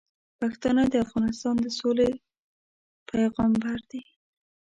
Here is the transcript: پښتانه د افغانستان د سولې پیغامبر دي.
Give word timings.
پښتانه 0.39 0.83
د 0.89 0.95
افغانستان 1.05 1.55
د 1.61 1.67
سولې 1.79 2.09
پیغامبر 3.09 3.77
دي. 3.89 4.01